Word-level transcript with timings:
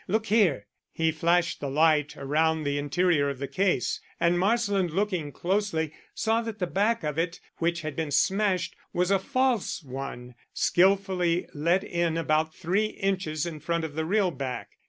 Look 0.07 0.25
here!" 0.25 0.65
He 0.91 1.11
flashed 1.11 1.59
the 1.59 1.69
light 1.69 2.17
around 2.17 2.63
the 2.63 2.79
interior 2.79 3.29
of 3.29 3.37
the 3.37 3.47
case, 3.47 4.01
and 4.19 4.39
Marsland, 4.39 4.89
looking 4.89 5.31
closely, 5.31 5.93
saw 6.15 6.41
that 6.41 6.57
the 6.57 6.65
back 6.65 7.03
of 7.03 7.19
it, 7.19 7.39
which 7.57 7.81
had 7.81 7.95
been 7.95 8.09
smashed, 8.09 8.75
was 8.93 9.11
a 9.11 9.19
false 9.19 9.83
one, 9.83 10.33
skilfully 10.55 11.45
let 11.53 11.83
in 11.83 12.17
about 12.17 12.51
three 12.55 12.85
inches 12.85 13.45
in 13.45 13.59
front 13.59 13.83
of 13.83 13.93
the 13.93 14.03
real 14.03 14.31
back. 14.31 14.71